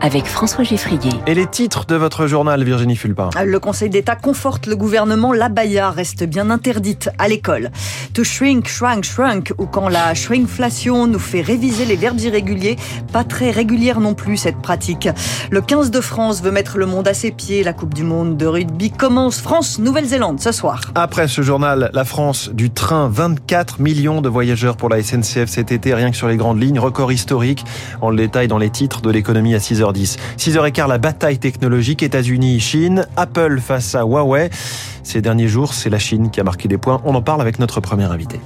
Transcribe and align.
avec 0.00 0.26
François 0.26 0.64
Geffrier. 0.64 1.10
Et 1.26 1.34
les 1.34 1.46
titres 1.46 1.84
de 1.86 1.94
votre 1.94 2.26
journal, 2.26 2.64
Virginie 2.64 2.96
Fulpin? 2.96 3.30
Le 3.44 3.60
Conseil 3.60 3.90
d'État 3.90 4.16
conforte 4.16 4.66
le 4.66 4.76
gouvernement. 4.76 5.32
La 5.32 5.48
baya 5.48 5.90
reste 5.90 6.24
bien 6.24 6.50
interdite 6.50 7.10
à 7.18 7.28
l'école. 7.28 7.70
To 8.14 8.24
shrink, 8.24 8.68
shrunk, 8.68 9.04
shrunk, 9.04 9.52
ou 9.58 9.66
quand 9.66 9.88
la 9.88 10.14
shrinkflation 10.14 11.06
nous 11.06 11.18
fait 11.18 11.42
réviser 11.42 11.84
les 11.84 11.96
verbes 11.96 12.20
irréguliers, 12.20 12.76
pas 13.12 13.24
très 13.24 13.50
régulière 13.50 14.00
non 14.00 14.14
plus 14.14 14.36
cette 14.36 14.58
pratique. 14.58 15.08
Le 15.50 15.60
15 15.60 15.90
de 15.90 16.00
France 16.00 16.42
veut 16.42 16.50
mettre 16.50 16.78
le 16.78 16.86
monde 16.86 17.06
à 17.06 17.14
ses 17.14 17.30
pieds. 17.30 17.62
La 17.62 17.72
Coupe 17.72 17.94
du 17.94 18.02
Monde 18.04 18.36
de 18.36 18.46
rugby 18.46 18.90
commence 18.90 19.40
France-Nouvelle-Zélande 19.40 20.40
ce 20.40 20.52
soir. 20.52 20.80
Après 20.94 21.28
ce 21.28 21.42
journal, 21.42 21.90
la 21.92 22.04
France 22.04 22.50
du 22.52 22.70
train, 22.70 23.08
24 23.08 23.80
millions 23.80 24.20
de 24.22 24.28
voyageurs 24.28 24.76
pour 24.76 24.88
la 24.88 25.02
SNCF 25.02 25.46
cet 25.46 25.72
été, 25.72 25.94
rien 25.94 26.10
que 26.10 26.16
sur 26.16 26.28
les 26.28 26.36
grandes 26.36 26.60
lignes, 26.60 26.78
record 26.78 27.12
historique. 27.12 27.64
On 28.00 28.10
le 28.10 28.16
détaille 28.16 28.48
dans 28.48 28.58
les 28.58 28.70
titres 28.70 29.02
de 29.02 29.10
l'économie 29.10 29.54
à 29.54 29.58
6h 29.58 29.89
6h10. 29.92 30.18
6h15, 30.38 30.88
la 30.88 30.98
bataille 30.98 31.38
technologique 31.38 32.02
États-Unis-Chine, 32.02 33.06
Apple 33.16 33.60
face 33.60 33.94
à 33.94 34.00
Huawei. 34.00 34.50
Ces 35.02 35.22
derniers 35.22 35.48
jours, 35.48 35.74
c'est 35.74 35.90
la 35.90 35.98
Chine 35.98 36.30
qui 36.30 36.40
a 36.40 36.44
marqué 36.44 36.68
des 36.68 36.78
points. 36.78 37.00
On 37.04 37.14
en 37.14 37.22
parle 37.22 37.40
avec 37.40 37.58
notre 37.58 37.80
premier 37.80 38.04
invité. 38.04 38.40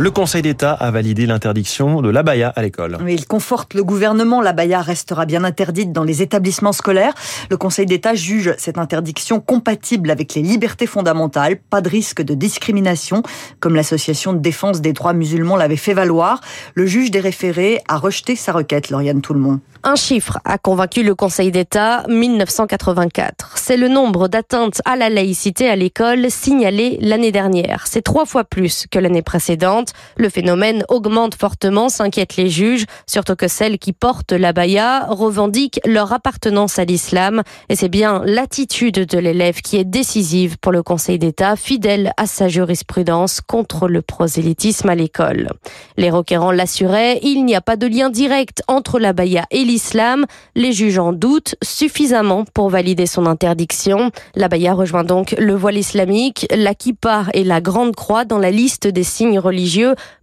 Le 0.00 0.10
Conseil 0.10 0.40
d'État 0.40 0.72
a 0.72 0.90
validé 0.90 1.26
l'interdiction 1.26 2.00
de 2.00 2.08
l'abaya 2.08 2.48
à 2.56 2.62
l'école. 2.62 2.96
il 3.06 3.26
conforte 3.26 3.74
le 3.74 3.84
gouvernement. 3.84 4.40
L'abaya 4.40 4.80
restera 4.80 5.26
bien 5.26 5.44
interdite 5.44 5.92
dans 5.92 6.04
les 6.04 6.22
établissements 6.22 6.72
scolaires. 6.72 7.12
Le 7.50 7.58
Conseil 7.58 7.84
d'État 7.84 8.14
juge 8.14 8.54
cette 8.56 8.78
interdiction 8.78 9.40
compatible 9.40 10.10
avec 10.10 10.32
les 10.34 10.40
libertés 10.40 10.86
fondamentales. 10.86 11.58
Pas 11.58 11.82
de 11.82 11.90
risque 11.90 12.22
de 12.22 12.32
discrimination, 12.32 13.22
comme 13.60 13.74
l'association 13.74 14.32
de 14.32 14.38
défense 14.38 14.80
des 14.80 14.94
droits 14.94 15.12
musulmans 15.12 15.56
l'avait 15.56 15.76
fait 15.76 15.92
valoir. 15.92 16.40
Le 16.72 16.86
juge 16.86 17.10
des 17.10 17.20
référés 17.20 17.82
a 17.86 17.98
rejeté 17.98 18.36
sa 18.36 18.52
requête, 18.52 18.88
Lauriane 18.88 19.20
Tout-le-Monde. 19.20 19.60
Un 19.82 19.96
chiffre 19.96 20.38
a 20.44 20.58
convaincu 20.58 21.02
le 21.02 21.14
Conseil 21.14 21.50
d'État, 21.50 22.04
1984. 22.08 23.52
C'est 23.56 23.78
le 23.78 23.88
nombre 23.88 24.28
d'atteintes 24.28 24.82
à 24.84 24.94
la 24.94 25.08
laïcité 25.08 25.70
à 25.70 25.76
l'école 25.76 26.30
signalées 26.30 26.98
l'année 27.00 27.32
dernière. 27.32 27.86
C'est 27.86 28.02
trois 28.02 28.26
fois 28.26 28.44
plus 28.44 28.86
que 28.90 28.98
l'année 28.98 29.22
précédente. 29.22 29.89
Le 30.16 30.28
phénomène 30.28 30.84
augmente 30.88 31.34
fortement, 31.34 31.88
s'inquiètent 31.88 32.36
les 32.36 32.50
juges, 32.50 32.84
surtout 33.06 33.36
que 33.36 33.48
celles 33.48 33.78
qui 33.78 33.92
portent 33.92 34.32
la 34.32 34.52
baya 34.52 35.06
revendiquent 35.06 35.80
leur 35.84 36.12
appartenance 36.12 36.78
à 36.78 36.84
l'islam. 36.84 37.42
Et 37.68 37.76
c'est 37.76 37.88
bien 37.88 38.22
l'attitude 38.24 39.06
de 39.06 39.18
l'élève 39.18 39.60
qui 39.60 39.76
est 39.76 39.84
décisive 39.84 40.58
pour 40.58 40.72
le 40.72 40.82
Conseil 40.82 41.18
d'État, 41.18 41.56
fidèle 41.56 42.12
à 42.16 42.26
sa 42.26 42.48
jurisprudence 42.48 43.40
contre 43.40 43.88
le 43.88 44.02
prosélytisme 44.02 44.88
à 44.88 44.94
l'école. 44.94 45.48
Les 45.96 46.10
requérants 46.10 46.52
l'assuraient, 46.52 47.18
il 47.22 47.44
n'y 47.44 47.54
a 47.54 47.60
pas 47.60 47.76
de 47.76 47.86
lien 47.86 48.10
direct 48.10 48.62
entre 48.68 48.98
la 48.98 49.12
baya 49.12 49.46
et 49.50 49.64
l'islam. 49.64 50.26
Les 50.54 50.72
juges 50.72 50.98
en 50.98 51.12
doutent 51.12 51.54
suffisamment 51.62 52.44
pour 52.54 52.70
valider 52.70 53.06
son 53.06 53.26
interdiction. 53.26 54.10
La 54.34 54.48
baya 54.48 54.74
rejoint 54.74 55.04
donc 55.04 55.34
le 55.38 55.54
voile 55.54 55.78
islamique, 55.78 56.46
la 56.54 56.74
kippa 56.74 57.26
et 57.34 57.44
la 57.44 57.60
grande 57.60 57.94
croix 57.96 58.24
dans 58.24 58.38
la 58.38 58.50
liste 58.50 58.86
des 58.86 59.04
signes 59.04 59.38
religieux 59.38 59.69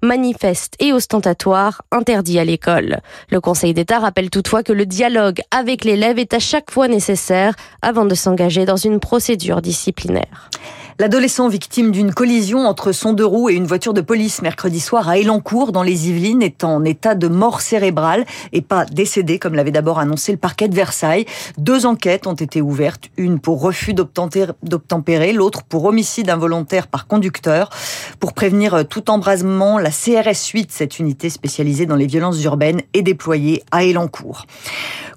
manifestes 0.01 0.75
et 0.79 0.93
ostentatoires 0.93 1.81
interdits 1.91 2.39
à 2.39 2.45
l'école. 2.45 2.99
Le 3.29 3.39
Conseil 3.39 3.73
d'État 3.73 3.99
rappelle 3.99 4.29
toutefois 4.29 4.63
que 4.63 4.73
le 4.73 4.85
dialogue 4.85 5.41
avec 5.51 5.83
l'élève 5.83 6.19
est 6.19 6.33
à 6.33 6.39
chaque 6.39 6.71
fois 6.71 6.87
nécessaire 6.87 7.53
avant 7.81 8.05
de 8.05 8.15
s'engager 8.15 8.65
dans 8.65 8.77
une 8.77 8.99
procédure 8.99 9.61
disciplinaire. 9.61 10.49
L'adolescent 10.99 11.47
victime 11.47 11.91
d'une 11.91 12.11
collision 12.11 12.65
entre 12.65 12.91
son 12.91 13.13
deux 13.13 13.23
roues 13.23 13.51
et 13.51 13.53
une 13.53 13.67
voiture 13.67 13.93
de 13.93 14.01
police 14.01 14.41
mercredi 14.41 14.79
soir 14.79 15.07
à 15.07 15.19
Elancourt 15.19 15.71
dans 15.71 15.83
les 15.83 16.09
Yvelines 16.09 16.41
est 16.41 16.63
en 16.63 16.83
état 16.83 17.13
de 17.13 17.27
mort 17.27 17.61
cérébrale 17.61 18.25
et 18.51 18.63
pas 18.63 18.83
décédé 18.85 19.37
comme 19.37 19.53
l'avait 19.53 19.69
d'abord 19.69 19.99
annoncé 19.99 20.31
le 20.31 20.39
parquet 20.39 20.67
de 20.67 20.73
Versailles. 20.73 21.27
Deux 21.59 21.85
enquêtes 21.85 22.25
ont 22.25 22.33
été 22.33 22.63
ouvertes, 22.63 23.11
une 23.15 23.39
pour 23.39 23.61
refus 23.61 23.93
d'obtempérer, 23.93 25.33
l'autre 25.33 25.61
pour 25.61 25.85
homicide 25.85 26.31
involontaire 26.31 26.87
par 26.87 27.05
conducteur. 27.05 27.69
Pour 28.19 28.33
prévenir 28.33 28.87
tout 28.87 29.11
embrasement, 29.11 29.77
la 29.77 29.91
CRS 29.91 30.49
8, 30.51 30.71
cette 30.71 30.97
unité 30.97 31.29
spécialisée 31.29 31.85
dans 31.85 31.95
les 31.95 32.07
violences 32.07 32.41
urbaines, 32.41 32.81
est 32.95 33.03
déployée 33.03 33.61
à 33.69 33.85
Elancourt. 33.85 34.47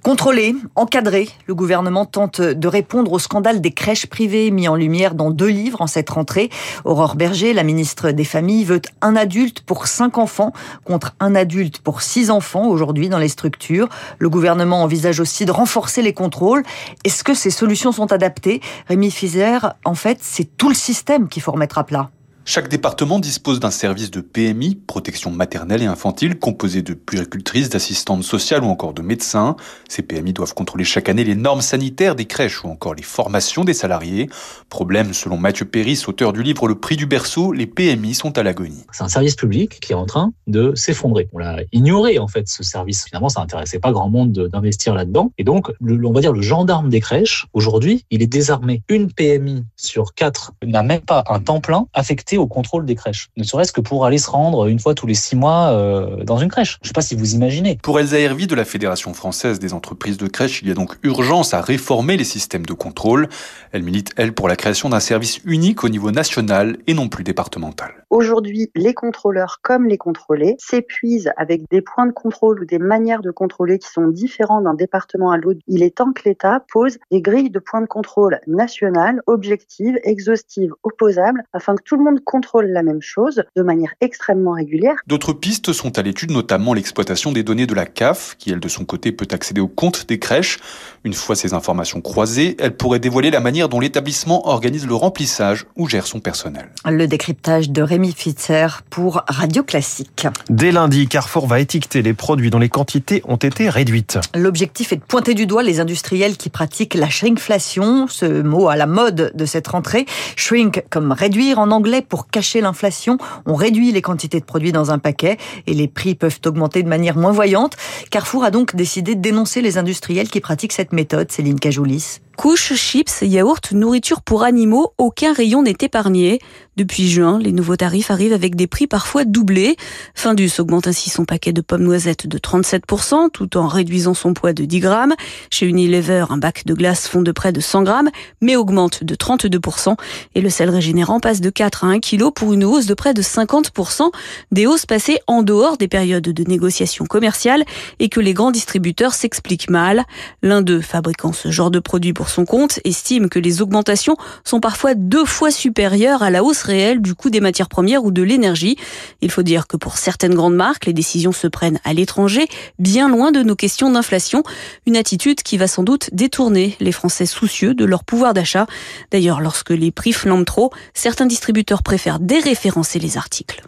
Contrôlé, 0.02 0.54
encadré, 0.76 1.28
le 1.46 1.54
gouvernement 1.54 2.06
tente 2.06 2.40
de 2.40 2.68
répondre 2.68 3.12
au 3.12 3.18
scandale 3.18 3.60
des 3.60 3.70
crèches 3.70 4.06
privées 4.06 4.50
mis 4.50 4.66
en 4.66 4.74
lumière 4.74 5.14
dans 5.14 5.30
deux 5.30 5.48
livres 5.48 5.69
en 5.78 5.86
cette 5.86 6.10
rentrée. 6.10 6.50
Aurore 6.84 7.16
Berger, 7.16 7.52
la 7.52 7.62
ministre 7.62 8.10
des 8.10 8.24
Familles, 8.24 8.64
veut 8.64 8.82
un 9.00 9.16
adulte 9.16 9.60
pour 9.60 9.86
cinq 9.86 10.18
enfants 10.18 10.52
contre 10.84 11.14
un 11.20 11.34
adulte 11.34 11.78
pour 11.78 12.02
six 12.02 12.30
enfants 12.30 12.66
aujourd'hui 12.66 13.08
dans 13.08 13.18
les 13.18 13.28
structures. 13.28 13.88
Le 14.18 14.28
gouvernement 14.28 14.82
envisage 14.82 15.20
aussi 15.20 15.44
de 15.44 15.52
renforcer 15.52 16.02
les 16.02 16.12
contrôles. 16.12 16.62
Est-ce 17.04 17.24
que 17.24 17.34
ces 17.34 17.50
solutions 17.50 17.92
sont 17.92 18.12
adaptées? 18.12 18.60
Rémi 18.88 19.10
Fizer, 19.10 19.74
en 19.84 19.94
fait, 19.94 20.18
c'est 20.20 20.56
tout 20.56 20.68
le 20.68 20.74
système 20.74 21.28
qu'il 21.28 21.42
faut 21.42 21.52
remettre 21.52 21.78
à 21.78 21.84
plat. 21.84 22.10
Chaque 22.46 22.68
département 22.68 23.20
dispose 23.20 23.60
d'un 23.60 23.70
service 23.70 24.10
de 24.10 24.20
PMI, 24.20 24.74
protection 24.74 25.30
maternelle 25.30 25.82
et 25.82 25.86
infantile, 25.86 26.38
composé 26.38 26.82
de 26.82 26.94
puéricultrices, 26.94 27.68
d'assistantes 27.68 28.24
sociales 28.24 28.64
ou 28.64 28.68
encore 28.68 28.94
de 28.94 29.02
médecins. 29.02 29.56
Ces 29.88 30.02
PMI 30.02 30.32
doivent 30.32 30.54
contrôler 30.54 30.84
chaque 30.84 31.08
année 31.08 31.22
les 31.22 31.36
normes 31.36 31.60
sanitaires 31.60 32.16
des 32.16 32.24
crèches 32.24 32.64
ou 32.64 32.68
encore 32.68 32.94
les 32.94 33.02
formations 33.02 33.62
des 33.62 33.74
salariés. 33.74 34.28
Problème, 34.68 35.12
selon 35.12 35.36
Mathieu 35.36 35.66
Péris, 35.66 36.02
auteur 36.08 36.32
du 36.32 36.42
livre 36.42 36.66
Le 36.66 36.74
prix 36.74 36.96
du 36.96 37.06
berceau, 37.06 37.52
les 37.52 37.66
PMI 37.66 38.14
sont 38.14 38.36
à 38.36 38.42
l'agonie. 38.42 38.84
C'est 38.90 39.04
un 39.04 39.08
service 39.08 39.36
public 39.36 39.78
qui 39.78 39.92
est 39.92 39.96
en 39.96 40.06
train 40.06 40.32
de 40.46 40.72
s'effondrer. 40.74 41.28
On 41.32 41.38
l'a 41.38 41.58
ignoré 41.72 42.18
en 42.18 42.26
fait 42.26 42.48
ce 42.48 42.64
service. 42.64 43.04
Finalement, 43.04 43.28
ça 43.28 43.40
n'intéressait 43.40 43.78
pas 43.78 43.92
grand 43.92 44.08
monde 44.08 44.32
d'investir 44.32 44.94
là-dedans. 44.94 45.30
Et 45.38 45.44
donc, 45.44 45.70
on 45.80 46.12
va 46.12 46.20
dire 46.20 46.32
le 46.32 46.42
gendarme 46.42 46.88
des 46.88 47.00
crèches, 47.00 47.46
aujourd'hui, 47.52 48.06
il 48.10 48.22
est 48.22 48.26
désarmé. 48.26 48.82
Une 48.88 49.12
PMI 49.12 49.64
sur 49.76 50.14
quatre 50.14 50.52
n'a 50.64 50.82
même 50.82 51.02
pas 51.02 51.22
un 51.28 51.38
temps 51.38 51.60
plein 51.60 51.86
affecté 51.92 52.29
au 52.36 52.46
contrôle 52.46 52.84
des 52.84 52.94
crèches, 52.94 53.28
ne 53.36 53.44
serait-ce 53.44 53.72
que 53.72 53.80
pour 53.80 54.04
aller 54.04 54.18
se 54.18 54.30
rendre 54.30 54.66
une 54.66 54.78
fois 54.78 54.94
tous 54.94 55.06
les 55.06 55.14
six 55.14 55.36
mois 55.36 55.70
euh, 55.70 56.24
dans 56.24 56.38
une 56.38 56.48
crèche. 56.48 56.78
Je 56.82 56.86
ne 56.86 56.88
sais 56.88 56.92
pas 56.92 57.02
si 57.02 57.14
vous 57.14 57.34
imaginez. 57.34 57.78
Pour 57.82 57.98
Elsa 57.98 58.18
Hervy 58.18 58.46
de 58.46 58.54
la 58.54 58.64
Fédération 58.64 59.14
française 59.14 59.58
des 59.58 59.74
entreprises 59.74 60.16
de 60.16 60.26
crèches, 60.26 60.62
il 60.62 60.68
y 60.68 60.70
a 60.70 60.74
donc 60.74 60.96
urgence 61.02 61.54
à 61.54 61.60
réformer 61.60 62.16
les 62.16 62.24
systèmes 62.24 62.66
de 62.66 62.72
contrôle. 62.72 63.28
Elle 63.72 63.82
milite, 63.82 64.12
elle, 64.16 64.32
pour 64.32 64.48
la 64.48 64.56
création 64.56 64.88
d'un 64.88 65.00
service 65.00 65.40
unique 65.44 65.84
au 65.84 65.88
niveau 65.88 66.10
national 66.10 66.76
et 66.86 66.94
non 66.94 67.08
plus 67.08 67.24
départemental. 67.24 67.92
Aujourd'hui, 68.10 68.70
les 68.74 68.94
contrôleurs 68.94 69.60
comme 69.62 69.86
les 69.86 69.98
contrôlés 69.98 70.56
s'épuisent 70.58 71.30
avec 71.36 71.62
des 71.70 71.80
points 71.80 72.06
de 72.06 72.12
contrôle 72.12 72.62
ou 72.62 72.64
des 72.64 72.78
manières 72.78 73.22
de 73.22 73.30
contrôler 73.30 73.78
qui 73.78 73.88
sont 73.88 74.08
différents 74.08 74.60
d'un 74.60 74.74
département 74.74 75.30
à 75.30 75.36
l'autre. 75.36 75.60
Il 75.68 75.82
est 75.82 75.96
temps 75.96 76.12
que 76.12 76.22
l'État 76.24 76.64
pose 76.72 76.98
des 77.10 77.22
grilles 77.22 77.50
de 77.50 77.58
points 77.58 77.80
de 77.80 77.86
contrôle 77.86 78.40
nationales, 78.46 79.22
objectives, 79.26 79.98
exhaustives, 80.02 80.72
opposables, 80.82 81.44
afin 81.52 81.74
que 81.76 81.82
tout 81.82 81.96
le 81.96 82.04
monde 82.04 82.19
contrôle 82.24 82.66
la 82.66 82.82
même 82.82 83.02
chose 83.02 83.42
de 83.56 83.62
manière 83.62 83.94
extrêmement 84.00 84.52
régulière. 84.52 84.96
D'autres 85.06 85.32
pistes 85.32 85.72
sont 85.72 85.98
à 85.98 86.02
l'étude, 86.02 86.30
notamment 86.30 86.74
l'exploitation 86.74 87.32
des 87.32 87.42
données 87.42 87.66
de 87.66 87.74
la 87.74 87.86
CAF, 87.86 88.36
qui 88.38 88.50
elle 88.50 88.60
de 88.60 88.68
son 88.68 88.84
côté 88.84 89.12
peut 89.12 89.28
accéder 89.30 89.60
au 89.60 89.68
compte 89.68 90.06
des 90.08 90.18
crèches. 90.18 90.58
Une 91.04 91.14
fois 91.14 91.34
ces 91.34 91.54
informations 91.54 92.00
croisées, 92.00 92.56
elle 92.58 92.76
pourrait 92.76 92.98
dévoiler 92.98 93.30
la 93.30 93.40
manière 93.40 93.68
dont 93.68 93.80
l'établissement 93.80 94.48
organise 94.48 94.86
le 94.86 94.94
remplissage 94.94 95.66
ou 95.76 95.88
gère 95.88 96.06
son 96.06 96.20
personnel. 96.20 96.68
Le 96.86 97.06
décryptage 97.06 97.70
de 97.70 97.82
Rémi 97.82 98.12
Fitzer 98.12 98.66
pour 98.90 99.22
Radio 99.26 99.62
Classique. 99.62 100.26
Dès 100.48 100.72
lundi, 100.72 101.08
Carrefour 101.08 101.46
va 101.46 101.60
étiqueter 101.60 102.02
les 102.02 102.14
produits 102.14 102.50
dont 102.50 102.58
les 102.58 102.68
quantités 102.68 103.22
ont 103.26 103.36
été 103.36 103.68
réduites. 103.68 104.18
L'objectif 104.34 104.92
est 104.92 104.96
de 104.96 105.02
pointer 105.02 105.34
du 105.34 105.46
doigt 105.46 105.62
les 105.62 105.80
industriels 105.80 106.36
qui 106.36 106.50
pratiquent 106.50 106.94
la 106.94 107.08
shrinkflation, 107.08 108.06
ce 108.08 108.42
mot 108.42 108.68
à 108.68 108.76
la 108.76 108.86
mode 108.86 109.32
de 109.34 109.44
cette 109.46 109.68
rentrée. 109.68 110.06
Shrink 110.36 110.84
comme 110.90 111.12
réduire 111.12 111.58
en 111.58 111.70
anglais 111.70 112.02
pour 112.10 112.28
cacher 112.28 112.60
l'inflation. 112.60 113.16
On 113.46 113.54
réduit 113.54 113.92
les 113.92 114.02
quantités 114.02 114.40
de 114.40 114.44
produits 114.44 114.72
dans 114.72 114.90
un 114.90 114.98
paquet 114.98 115.38
et 115.66 115.72
les 115.72 115.88
prix 115.88 116.14
peuvent 116.14 116.40
augmenter 116.44 116.82
de 116.82 116.88
manière 116.88 117.16
moins 117.16 117.32
voyante. 117.32 117.76
Carrefour 118.10 118.44
a 118.44 118.50
donc 118.50 118.76
décidé 118.76 119.14
de 119.14 119.22
dénoncer 119.22 119.62
les 119.62 119.78
industriels 119.78 120.28
qui 120.28 120.40
pratiquent 120.40 120.72
cette 120.74 120.92
méthode. 120.92 121.32
Céline 121.32 121.58
Cajoulis. 121.58 122.20
Couches, 122.36 122.74
chips, 122.74 123.20
yaourts, 123.20 123.60
nourriture 123.72 124.22
pour 124.22 124.44
animaux, 124.44 124.94
aucun 124.96 125.34
rayon 125.34 125.62
n'est 125.62 125.76
épargné. 125.82 126.40
Depuis 126.80 127.10
juin, 127.10 127.38
les 127.38 127.52
nouveaux 127.52 127.76
tarifs 127.76 128.10
arrivent 128.10 128.32
avec 128.32 128.56
des 128.56 128.66
prix 128.66 128.86
parfois 128.86 129.26
doublés. 129.26 129.76
Findus 130.14 130.52
augmente 130.58 130.86
ainsi 130.86 131.10
son 131.10 131.26
paquet 131.26 131.52
de 131.52 131.60
pommes 131.60 131.82
noisettes 131.82 132.26
de 132.26 132.38
37% 132.38 133.30
tout 133.30 133.58
en 133.58 133.68
réduisant 133.68 134.14
son 134.14 134.32
poids 134.32 134.54
de 134.54 134.64
10 134.64 134.80
grammes. 134.80 135.14
Chez 135.50 135.66
Unilever, 135.66 136.24
un 136.30 136.38
bac 136.38 136.64
de 136.64 136.72
glace 136.72 137.06
fond 137.06 137.20
de 137.20 137.32
près 137.32 137.52
de 137.52 137.60
100 137.60 137.82
grammes, 137.82 138.08
mais 138.40 138.56
augmente 138.56 139.04
de 139.04 139.14
32%. 139.14 139.96
Et 140.34 140.40
le 140.40 140.48
sel 140.48 140.70
régénérant 140.70 141.20
passe 141.20 141.42
de 141.42 141.50
4 141.50 141.84
à 141.84 141.88
1 141.88 142.00
kg 142.00 142.30
pour 142.34 142.54
une 142.54 142.64
hausse 142.64 142.86
de 142.86 142.94
près 142.94 143.12
de 143.12 143.20
50%. 143.20 144.10
Des 144.50 144.66
hausses 144.66 144.86
passées 144.86 145.18
en 145.26 145.42
dehors 145.42 145.76
des 145.76 145.88
périodes 145.88 146.22
de 146.22 146.44
négociation 146.48 147.04
commerciale 147.04 147.64
et 147.98 148.08
que 148.08 148.20
les 148.20 148.32
grands 148.32 148.52
distributeurs 148.52 149.12
s'expliquent 149.12 149.68
mal. 149.68 150.06
L'un 150.42 150.62
d'eux 150.62 150.80
fabriquant 150.80 151.34
ce 151.34 151.50
genre 151.50 151.70
de 151.70 151.80
produit 151.80 152.14
pour 152.14 152.29
son 152.30 152.44
compte 152.44 152.80
estime 152.84 153.28
que 153.28 153.38
les 153.38 153.60
augmentations 153.60 154.16
sont 154.44 154.60
parfois 154.60 154.94
deux 154.94 155.24
fois 155.24 155.50
supérieures 155.50 156.22
à 156.22 156.30
la 156.30 156.42
hausse 156.42 156.62
réelle 156.62 157.02
du 157.02 157.14
coût 157.14 157.30
des 157.30 157.40
matières 157.40 157.68
premières 157.68 158.04
ou 158.04 158.10
de 158.10 158.22
l'énergie. 158.22 158.76
Il 159.20 159.30
faut 159.30 159.42
dire 159.42 159.66
que 159.66 159.76
pour 159.76 159.98
certaines 159.98 160.34
grandes 160.34 160.54
marques, 160.54 160.86
les 160.86 160.92
décisions 160.92 161.32
se 161.32 161.46
prennent 161.46 161.80
à 161.84 161.92
l'étranger, 161.92 162.48
bien 162.78 163.08
loin 163.08 163.32
de 163.32 163.42
nos 163.42 163.56
questions 163.56 163.90
d'inflation. 163.90 164.42
Une 164.86 164.96
attitude 164.96 165.42
qui 165.42 165.58
va 165.58 165.66
sans 165.66 165.82
doute 165.82 166.10
détourner 166.12 166.76
les 166.80 166.92
Français 166.92 167.26
soucieux 167.26 167.74
de 167.74 167.84
leur 167.84 168.04
pouvoir 168.04 168.34
d'achat. 168.34 168.66
D'ailleurs, 169.10 169.40
lorsque 169.40 169.70
les 169.70 169.90
prix 169.90 170.12
flambent 170.12 170.44
trop, 170.44 170.70
certains 170.94 171.26
distributeurs 171.26 171.82
préfèrent 171.82 172.20
déréférencer 172.20 172.98
les 172.98 173.16
articles. 173.16 173.62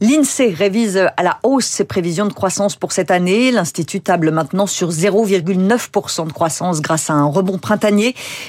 L'INSEE 0.00 0.54
révise 0.54 0.96
à 1.16 1.22
la 1.22 1.38
hausse 1.42 1.66
ses 1.66 1.84
prévisions 1.84 2.26
de 2.26 2.32
croissance 2.32 2.76
pour 2.76 2.92
cette 2.92 3.10
année. 3.10 3.50
L'Institut 3.50 4.00
table 4.00 4.30
maintenant 4.30 4.66
sur 4.66 4.90
0,9% 4.90 6.26
de 6.26 6.32
croissance 6.32 6.80
grâce 6.80 7.10
à 7.10 7.14
un 7.14 7.26
rebond 7.26 7.58
printanier. 7.58 7.97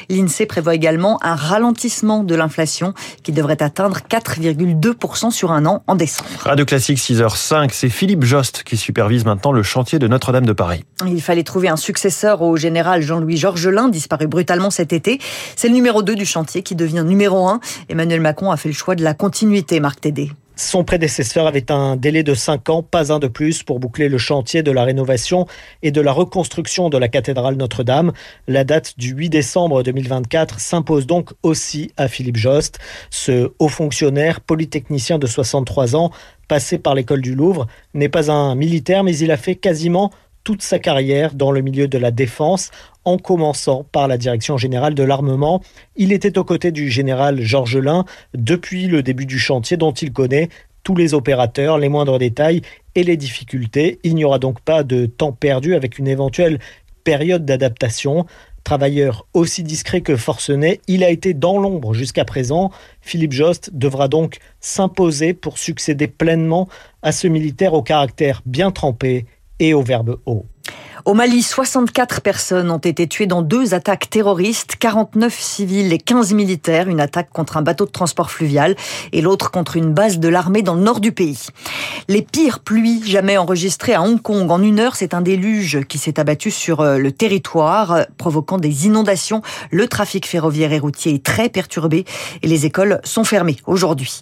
L'INSEE 0.10 0.46
prévoit 0.46 0.76
également 0.76 1.20
un 1.24 1.36
ralentissement 1.36 2.24
de 2.24 2.36
l'inflation 2.36 2.94
qui 3.24 3.32
devrait 3.32 3.62
atteindre 3.62 4.00
4,2% 4.10 5.32
sur 5.32 5.52
un 5.52 5.66
an 5.66 5.84
en 5.88 5.96
décembre. 5.96 6.30
Radio 6.42 6.66
Classique 6.66 6.98
6h05, 6.98 7.70
c'est 7.72 7.90
Philippe 7.90 8.24
Jost 8.24 8.64
qui 8.64 8.78
supervise 8.78 9.26
maintenant 9.26 9.52
le 9.52 9.64
chantier 9.64 10.00
de 10.00 10.08
Notre-Dame 10.08 10.46
de 10.46 10.54
Paris. 10.54 10.84
Il 11.06 11.22
fallait 11.22 11.44
trouver 11.44 11.70
un 11.70 11.78
successeur 11.78 12.42
au 12.42 12.58
général 12.58 13.02
Jean-Louis 13.02 13.38
Georgelin, 13.38 13.90
disparu 13.90 14.28
brutalement 14.28 14.70
cet 14.70 14.94
été. 14.94 15.20
C'est 15.56 15.68
le 15.68 15.74
numéro 15.74 16.04
2 16.04 16.16
du 16.16 16.26
chantier 16.26 16.64
qui 16.64 16.76
devient 16.76 17.04
numéro 17.06 17.48
1. 17.48 17.60
Emmanuel 17.90 18.22
Macron 18.22 18.52
a 18.52 18.58
fait 18.58 18.70
le 18.70 18.76
choix 18.76 18.96
de 18.96 19.04
la 19.04 19.14
continuité, 19.14 19.80
Marc 19.80 20.02
Tédé. 20.02 20.32
Son 20.60 20.84
prédécesseur 20.84 21.48
avait 21.48 21.72
un 21.72 21.96
délai 21.96 22.22
de 22.22 22.34
5 22.34 22.68
ans, 22.68 22.84
pas 22.84 23.14
un 23.14 23.20
de 23.20 23.30
plus, 23.30 23.64
pour 23.64 23.80
boucler 23.80 24.10
le 24.10 24.18
chantier 24.18 24.62
de 24.62 24.72
la 24.72 24.84
rénovation 24.84 25.48
et 25.84 25.92
de 25.92 26.02
la 26.02 26.12
reconstruction 26.12 26.90
de 26.90 26.98
la 26.98 27.08
cathédrale 27.08 27.56
Notre-Dame. 27.56 28.12
La 28.46 28.66
date 28.66 28.96
du 29.00 29.12
8 29.12 29.30
décembre 29.30 29.84
2024 29.84 30.60
s'impose 30.60 31.08
donc 31.08 31.30
aussi 31.44 31.94
à 31.96 32.10
Philippe 32.10 32.36
Jost. 32.36 32.78
Ce 33.10 33.54
haut 33.58 33.70
fonctionnaire 33.70 34.42
polytechnicien 34.42 35.18
de 35.18 35.28
63 35.28 35.96
ans, 35.96 36.12
passé 36.50 36.78
par 36.78 36.94
l'école 36.94 37.22
du 37.22 37.36
Louvre, 37.36 37.66
n'est 37.94 38.10
pas 38.10 38.30
un 38.30 38.54
militaire, 38.56 39.06
mais 39.06 39.18
il 39.18 39.32
a 39.32 39.38
fait 39.38 39.56
quasiment 39.56 40.12
toute 40.50 40.64
sa 40.64 40.80
carrière 40.80 41.36
dans 41.36 41.52
le 41.52 41.62
milieu 41.62 41.88
de 41.88 42.00
la 42.00 42.10
défense, 42.10 42.72
en 43.06 43.20
commençant 43.20 43.86
par 43.92 44.08
la 44.08 44.18
direction 44.18 44.58
générale 44.58 44.96
de 44.96 45.04
l'armement. 45.04 45.62
Il 45.96 46.12
était 46.12 46.40
aux 46.40 46.44
côtés 46.44 46.72
du 46.72 46.90
général 46.90 47.40
Georges 47.40 47.78
Lin 47.78 48.04
depuis 48.34 48.88
le 48.88 49.04
début 49.04 49.28
du 49.28 49.38
chantier 49.38 49.78
dont 49.78 49.92
il 49.92 50.12
connaît 50.12 50.50
tous 50.82 50.96
les 50.96 51.14
opérateurs, 51.14 51.78
les 51.78 51.88
moindres 51.88 52.18
détails 52.18 52.64
et 52.96 53.04
les 53.04 53.16
difficultés. 53.16 54.00
Il 54.02 54.16
n'y 54.16 54.26
aura 54.26 54.40
donc 54.40 54.60
pas 54.62 54.82
de 54.82 55.06
temps 55.06 55.34
perdu 55.34 55.76
avec 55.76 56.00
une 56.00 56.08
éventuelle 56.08 56.58
période 57.04 57.46
d'adaptation. 57.46 58.26
Travailleur 58.64 59.28
aussi 59.36 59.62
discret 59.62 60.02
que 60.02 60.16
forcené, 60.16 60.82
il 60.88 61.04
a 61.04 61.12
été 61.12 61.36
dans 61.36 61.60
l'ombre 61.60 61.94
jusqu'à 61.94 62.26
présent. 62.26 62.72
Philippe 63.02 63.34
Jost 63.34 63.70
devra 63.72 64.08
donc 64.08 64.40
s'imposer 64.62 65.36
pour 65.36 65.60
succéder 65.60 66.08
pleinement 66.08 66.68
à 67.04 67.12
ce 67.12 67.28
militaire 67.28 67.76
au 67.76 67.84
caractère 67.84 68.42
bien 68.48 68.72
trempé 68.72 69.28
et 69.60 69.74
au 69.74 69.82
verbe 69.82 70.20
haut. 70.26 70.46
Au 71.06 71.14
Mali, 71.14 71.42
64 71.42 72.20
personnes 72.22 72.70
ont 72.72 72.78
été 72.78 73.08
tuées 73.08 73.26
dans 73.26 73.42
deux 73.42 73.74
attaques 73.74 74.10
terroristes, 74.10 74.76
49 74.78 75.34
civils 75.34 75.94
et 75.94 75.98
15 75.98 76.34
militaires, 76.34 76.90
une 76.90 77.00
attaque 77.00 77.30
contre 77.32 77.56
un 77.56 77.62
bateau 77.62 77.86
de 77.86 77.92
transport 77.92 78.30
fluvial 78.30 78.76
et 79.14 79.22
l'autre 79.22 79.50
contre 79.50 79.78
une 79.78 79.94
base 79.94 80.20
de 80.20 80.28
l'armée 80.28 80.62
dans 80.62 80.76
le 80.76 80.82
nord 80.82 81.00
du 81.00 81.14
pays. 81.14 81.48
Les 82.10 82.22
pires 82.22 82.60
pluies 82.60 83.02
jamais 83.06 83.38
enregistrées 83.38 83.94
à 83.94 84.02
Hong 84.02 84.22
Kong. 84.22 84.52
En 84.52 84.62
une 84.62 84.80
heure, 84.80 84.98
c'est 84.98 85.14
un 85.14 85.22
déluge 85.22 85.86
qui 85.88 85.98
s'est 85.98 86.20
abattu 86.20 86.52
sur 86.52 86.82
euh, 86.82 86.98
le 86.98 87.12
territoire, 87.14 87.92
euh, 87.94 88.04
provoquant 88.18 88.58
des 88.58 88.86
inondations. 88.86 89.42
Le 89.72 89.88
trafic 89.88 90.28
ferroviaire 90.28 90.74
et 90.74 90.80
routier 90.80 91.14
est 91.14 91.24
très 91.24 91.48
perturbé 91.48 92.04
et 92.42 92.48
les 92.48 92.66
écoles 92.66 93.00
sont 93.06 93.24
fermées 93.24 93.58
aujourd'hui. 93.68 94.22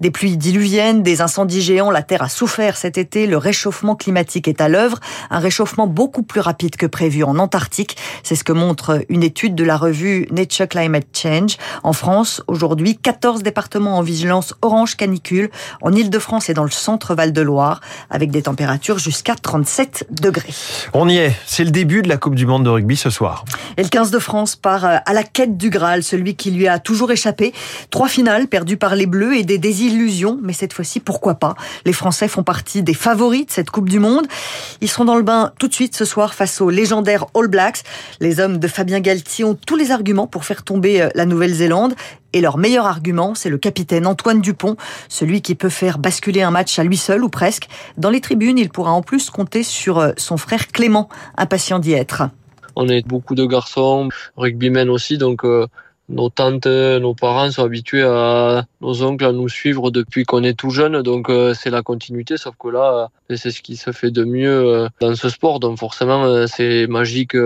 Des 0.00 0.10
pluies 0.10 0.36
diluviennes, 0.36 1.02
des 1.02 1.20
incendies 1.20 1.62
géants, 1.62 1.90
la 1.90 2.02
Terre 2.02 2.22
a 2.22 2.28
souffert 2.28 2.76
cet 2.76 2.98
été, 2.98 3.26
le 3.26 3.36
réchauffement 3.36 3.94
climatique 3.94 4.48
est 4.48 4.60
à 4.60 4.68
l'œuvre, 4.68 4.98
un 5.30 5.38
réchauffement 5.38 5.86
beaucoup 5.86 6.15
plus 6.22 6.40
rapide 6.40 6.76
que 6.76 6.86
prévu 6.86 7.22
en 7.24 7.38
Antarctique. 7.38 7.96
C'est 8.22 8.34
ce 8.34 8.44
que 8.44 8.52
montre 8.52 9.04
une 9.08 9.22
étude 9.22 9.54
de 9.54 9.64
la 9.64 9.76
revue 9.76 10.28
Nature 10.30 10.68
Climate 10.68 11.06
Change. 11.12 11.56
En 11.82 11.92
France, 11.92 12.42
aujourd'hui, 12.46 12.96
14 12.96 13.42
départements 13.42 13.98
en 13.98 14.02
vigilance 14.02 14.54
orange 14.62 14.96
canicule 14.96 15.50
en 15.82 15.92
Ile-de-France 15.92 16.48
et 16.48 16.54
dans 16.54 16.64
le 16.64 16.70
centre 16.70 17.14
Val-de-Loire, 17.14 17.80
avec 18.10 18.30
des 18.30 18.42
températures 18.42 18.98
jusqu'à 18.98 19.34
37 19.34 20.06
degrés. 20.10 20.54
On 20.92 21.08
y 21.08 21.16
est. 21.16 21.34
C'est 21.46 21.64
le 21.64 21.70
début 21.70 22.02
de 22.02 22.08
la 22.08 22.16
Coupe 22.16 22.34
du 22.34 22.46
Monde 22.46 22.64
de 22.64 22.70
rugby 22.70 22.96
ce 22.96 23.10
soir. 23.10 23.44
Et 23.76 23.82
le 23.82 23.88
15 23.88 24.10
de 24.10 24.18
France 24.18 24.56
part 24.56 24.84
euh, 24.84 24.96
à 25.04 25.12
la 25.12 25.22
quête 25.22 25.56
du 25.56 25.70
Graal, 25.70 26.02
celui 26.02 26.34
qui 26.34 26.50
lui 26.50 26.68
a 26.68 26.78
toujours 26.78 27.10
échappé. 27.10 27.52
Trois 27.90 28.08
finales 28.08 28.48
perdues 28.48 28.76
par 28.76 28.94
les 28.94 29.06
Bleus 29.06 29.36
et 29.36 29.44
des 29.44 29.58
désillusions, 29.58 30.38
mais 30.42 30.52
cette 30.52 30.72
fois-ci, 30.72 31.00
pourquoi 31.00 31.34
pas? 31.34 31.54
Les 31.84 31.92
Français 31.92 32.28
font 32.28 32.42
partie 32.42 32.82
des 32.82 32.94
favoris 32.94 33.46
de 33.46 33.50
cette 33.50 33.70
Coupe 33.70 33.88
du 33.88 33.98
Monde. 33.98 34.26
Ils 34.80 34.88
seront 34.88 35.04
dans 35.04 35.16
le 35.16 35.22
bain 35.22 35.52
tout 35.58 35.68
de 35.68 35.74
suite 35.74 35.96
ce 35.96 36.04
soir 36.06 36.32
face 36.32 36.62
aux 36.62 36.70
légendaires 36.70 37.26
All 37.34 37.48
Blacks. 37.48 37.82
Les 38.20 38.40
hommes 38.40 38.56
de 38.58 38.68
Fabien 38.68 39.00
Galtier 39.00 39.44
ont 39.44 39.54
tous 39.54 39.76
les 39.76 39.90
arguments 39.90 40.26
pour 40.26 40.46
faire 40.46 40.62
tomber 40.62 41.02
euh, 41.02 41.08
la 41.14 41.26
Nouvelle-Zélande. 41.26 41.94
Et 42.32 42.40
leur 42.40 42.56
meilleur 42.56 42.86
argument, 42.86 43.34
c'est 43.34 43.50
le 43.50 43.58
capitaine 43.58 44.06
Antoine 44.06 44.40
Dupont, 44.40 44.76
celui 45.08 45.42
qui 45.42 45.54
peut 45.54 45.68
faire 45.68 45.98
basculer 45.98 46.40
un 46.40 46.50
match 46.50 46.78
à 46.78 46.84
lui 46.84 46.96
seul 46.96 47.22
ou 47.22 47.28
presque. 47.28 47.68
Dans 47.98 48.10
les 48.10 48.22
tribunes, 48.22 48.58
il 48.58 48.70
pourra 48.70 48.92
en 48.92 49.02
plus 49.02 49.28
compter 49.28 49.62
sur 49.62 49.98
euh, 49.98 50.12
son 50.16 50.38
frère 50.38 50.68
Clément, 50.68 51.08
impatient 51.36 51.78
d'y 51.78 51.92
être. 51.92 52.22
On 52.76 52.88
est 52.88 53.06
beaucoup 53.06 53.34
de 53.34 53.46
garçons, 53.46 54.08
rugbymen 54.36 54.90
aussi, 54.90 55.18
donc 55.18 55.44
euh, 55.44 55.66
nos 56.08 56.28
tantes, 56.28 56.66
nos 56.66 57.14
parents 57.14 57.50
sont 57.50 57.64
habitués 57.64 58.02
à 58.02 58.64
nos 58.80 59.02
oncles 59.02 59.24
à 59.24 59.32
nous 59.32 59.48
suivre 59.48 59.90
depuis 59.90 60.24
qu'on 60.24 60.42
est 60.42 60.54
tout 60.54 60.70
jeune, 60.70 61.02
donc 61.02 61.28
euh, 61.28 61.54
c'est 61.54 61.70
la 61.70 61.82
continuité. 61.82 62.36
Sauf 62.36 62.54
que 62.58 62.68
là, 62.68 63.10
euh, 63.30 63.36
c'est 63.36 63.50
ce 63.50 63.62
qui 63.62 63.76
se 63.76 63.92
fait 63.92 64.10
de 64.10 64.24
mieux 64.24 64.48
euh, 64.50 64.88
dans 65.00 65.14
ce 65.14 65.28
sport, 65.28 65.60
donc 65.60 65.78
forcément 65.78 66.46
c'est 66.46 66.86
magique 66.86 67.36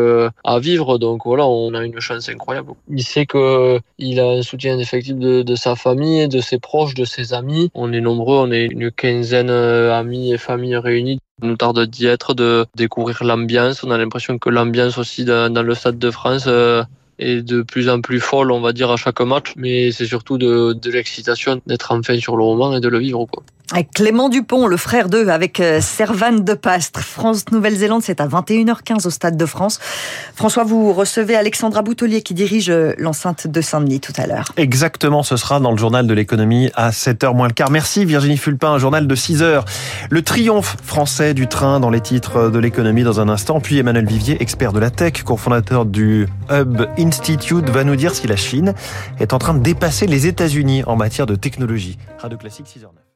à 0.45 0.59
vivre. 0.59 0.99
Donc 0.99 1.23
voilà, 1.25 1.47
on 1.47 1.75
a 1.75 1.85
une 1.85 2.01
chance 2.01 2.29
incroyable. 2.29 2.73
Il 2.89 3.03
sait 3.03 3.27
que 3.27 3.81
il 3.99 4.21
a 4.21 4.29
un 4.29 4.43
soutien 4.43 4.79
effectif 4.79 5.17
de, 5.17 5.43
de 5.43 5.55
sa 5.55 5.77
famille, 5.77 6.29
de 6.29 6.41
ses 6.41 6.59
proches, 6.59 6.95
de 6.95 7.05
ses 7.05 7.33
amis. 7.33 7.71
On 7.75 7.93
est 7.93 8.01
nombreux, 8.01 8.39
on 8.39 8.51
est 8.51 8.67
une 8.67 8.91
quinzaine 8.91 9.51
amis 9.51 10.33
et 10.33 10.39
familles 10.39 10.77
réunis 10.77 11.19
nous 11.43 11.57
tarde 11.57 11.87
d'y 11.87 12.05
être, 12.05 12.35
de 12.35 12.67
découvrir 12.75 13.25
l'ambiance. 13.25 13.83
On 13.83 13.91
a 13.91 13.97
l'impression 13.97 14.39
que 14.39 14.51
l'ambiance 14.51 14.99
aussi 14.99 15.25
dans, 15.25 15.51
dans, 15.51 15.63
le 15.63 15.75
Stade 15.75 15.99
de 15.99 16.11
France 16.11 16.47
est 17.21 17.43
de 17.43 17.63
plus 17.63 17.89
en 17.89 18.01
plus 18.01 18.21
folle, 18.21 18.51
on 18.51 18.61
va 18.61 18.73
dire, 18.73 18.91
à 18.91 18.97
chaque 18.97 19.21
match. 19.21 19.53
Mais 19.57 19.93
c'est 19.93 20.07
surtout 20.07 20.39
de, 20.39 20.77
l'excitation 20.91 21.61
d'être 21.67 21.93
enfin 21.93 22.19
sur 22.19 22.37
le 22.37 22.45
moment 22.45 22.75
et 22.77 22.81
de 22.81 22.89
le 22.89 22.99
vivre. 22.99 23.27
Quoi. 23.27 23.43
Clément 23.95 24.29
Dupont, 24.29 24.67
le 24.67 24.77
frère 24.77 25.09
d'eux, 25.09 25.29
avec 25.29 25.61
euh, 25.61 25.81
Servane 25.81 26.45
de 26.45 26.55
Pastre. 26.55 27.01
France-Nouvelle-Zélande, 27.01 28.03
c'est 28.03 28.21
à 28.21 28.27
21h15 28.27 29.07
au 29.07 29.11
Stade 29.11 29.37
de 29.37 29.47
France. 29.47 29.79
François, 30.35 30.65
vous 30.65 30.93
recevez 30.93 31.37
Alexandra 31.37 31.83
Boutelier 31.83 32.23
qui 32.23 32.35
dirige 32.35 32.69
euh, 32.69 32.93
l'enceinte 32.99 33.47
de 33.47 33.61
Saint-Denis 33.61 34.01
tout 34.01 34.13
à 34.17 34.27
l'heure. 34.27 34.53
Exactement, 34.57 35.23
ce 35.23 35.37
sera 35.37 35.61
dans 35.61 35.71
le 35.71 35.77
journal 35.77 36.07
de 36.07 36.15
l'économie 36.15 36.71
à 36.75 36.91
7h 36.91 37.35
moins 37.35 37.47
le 37.47 37.53
quart. 37.53 37.71
Merci 37.71 38.05
Virginie 38.05 38.37
Fulpin, 38.37 38.73
un 38.73 38.79
journal 38.79 39.07
de 39.07 39.15
6h. 39.15 39.65
Le 40.11 40.23
triomphe 40.23 40.77
français 40.83 41.33
du 41.35 41.47
train 41.47 41.81
dans 41.81 41.91
les 41.91 42.01
titres 42.01 42.51
de 42.51 42.59
l'économie 42.59 43.05
dans 43.05 43.21
un 43.21 43.29
instant. 43.29 43.61
Puis 43.61 43.79
Emmanuel 43.79 44.07
Vivier, 44.07 44.37
expert 44.41 44.73
de 44.73 44.81
la 44.81 44.91
tech, 44.91 45.23
cofondateur 45.23 45.87
du 45.87 46.27
Hub 46.51 46.87
Institute, 46.99 47.69
va 47.69 47.85
nous 47.85 47.97
dire 47.97 48.15
si 48.15 48.27
la 48.27 48.37
Chine 48.37 48.75
est 49.21 49.33
en 49.33 49.39
train 49.39 49.55
de 49.55 49.61
dépasser 49.61 50.07
les 50.07 50.27
États-Unis 50.27 50.83
en 50.87 50.97
matière 50.97 51.27
de 51.27 51.37
technologie. 51.37 51.99
Radio 52.19 52.39
Classique 52.39 52.67
6h09. 52.67 53.10